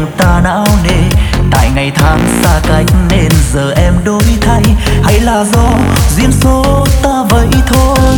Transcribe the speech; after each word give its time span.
lòng 0.00 0.10
ta 0.16 0.40
não 0.44 0.66
nề 0.84 1.08
tại 1.50 1.70
ngày 1.74 1.92
tháng 1.94 2.18
xa 2.42 2.60
cách 2.68 2.86
nên 3.10 3.28
giờ 3.52 3.72
em 3.76 3.94
đổi 4.04 4.22
thay. 4.40 4.62
Hay 5.02 5.20
là 5.20 5.44
do 5.44 5.68
duyên 6.16 6.32
số 6.40 6.86
ta 7.02 7.24
vậy 7.28 7.48
thôi. 7.66 8.16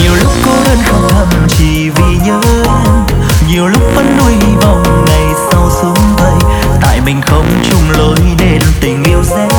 Nhiều 0.00 0.14
lúc 0.14 0.32
cô 0.46 0.52
đơn 0.64 0.78
khóc 0.84 1.00
thầm 1.10 1.28
chỉ 1.48 1.90
vì 1.90 2.16
nhớ 2.26 2.40
em. 2.64 3.18
Nhiều 3.48 3.66
lúc 3.66 3.82
vẫn 3.94 4.16
nuôi 4.18 4.32
hy 4.32 4.54
vọng 4.60 5.04
ngày 5.06 5.26
sau 5.50 5.70
xuống 5.82 6.16
vầy 6.18 6.34
tại 6.80 7.00
mình 7.00 7.20
không 7.26 7.46
chung 7.70 7.90
lối 7.98 8.18
nên 8.38 8.60
tình 8.80 9.04
yêu 9.04 9.22
sẽ 9.24 9.49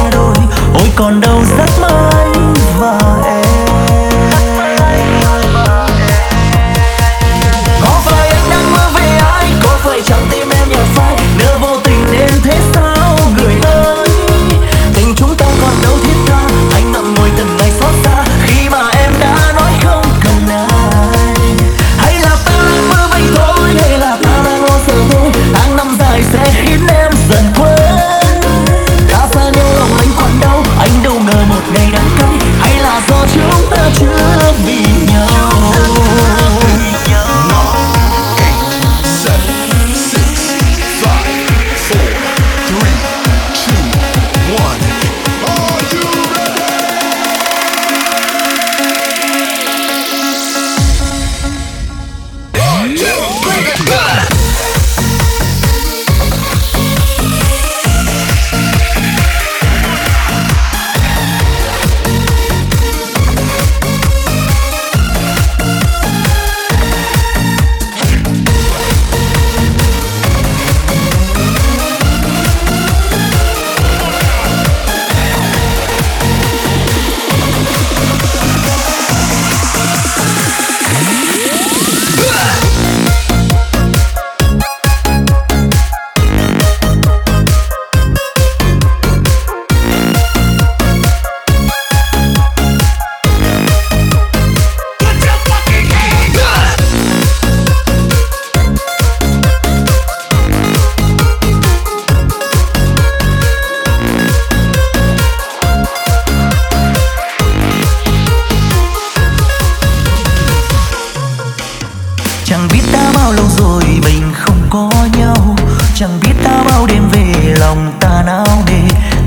bao 113.22 113.32
lâu 113.34 113.46
rồi 113.58 113.84
mình 114.04 114.34
không 114.34 114.62
có 114.70 114.90
nhau? 115.18 115.56
Chẳng 115.96 116.20
biết 116.22 116.34
đã 116.44 116.64
bao 116.70 116.86
đêm 116.86 117.10
về 117.12 117.56
lòng 117.60 117.92
ta 118.00 118.24
nao 118.26 118.64
nề. 118.68 118.82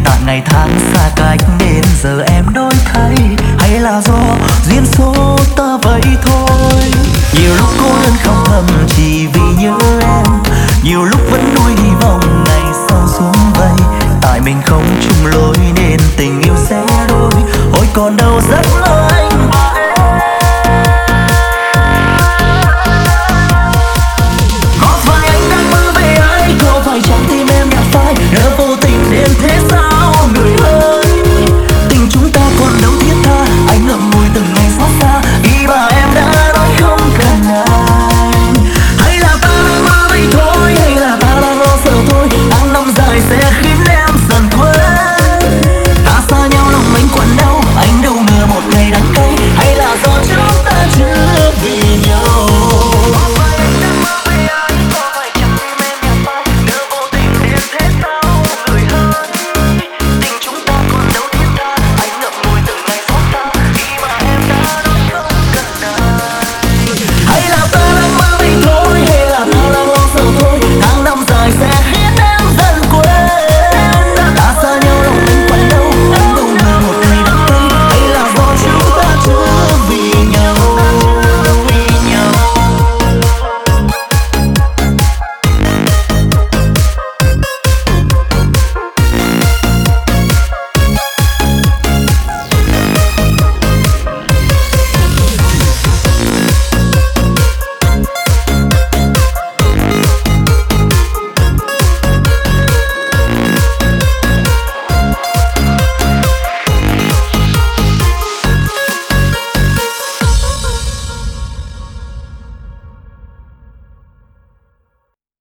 Tạ 0.05 0.19
ngày 0.27 0.43
tháng 0.45 0.79
xa 0.95 1.11
cách 1.17 1.41
nên 1.59 1.85
giờ 2.03 2.25
em 2.27 2.45
đổi 2.55 2.73
thay. 2.85 3.15
Hay 3.59 3.81
là 3.81 4.01
do 4.01 4.19
duyên 4.69 4.87
số 4.93 5.39
ta 5.57 5.79
vậy 5.83 6.01
thôi? 6.25 6.81
Nhiều 7.35 7.55
lúc 7.57 7.69
cô 7.79 7.89
đơn 8.03 8.13
không 8.23 8.45
thầm 8.45 8.65
chỉ 8.97 9.27
vì 9.27 9.63
nhớ 9.63 9.79
em. 10.01 10.27
Nhiều 10.83 11.05
lúc 11.05 11.21
vẫn 11.31 11.55
nuôi 11.55 11.73
hy 11.83 11.91
vọng 12.01 12.45
ngày 12.47 12.73
sau 12.89 13.09
xuống 13.19 13.53
vây 13.55 13.87
Tại 14.23 14.41
mình 14.41 14.63
không 14.67 14.85
chung 15.03 15.27
lối 15.27 15.57
nên 15.77 16.01
tình 16.17 16.41
yêu 16.43 16.55
sẽ 16.69 16.85
đôi. 17.09 17.33
Ôi 17.73 17.87
còn 17.95 18.17
đâu 18.17 18.41
giấc 18.51 18.67
mơ 18.81 19.09
anh 19.11 19.34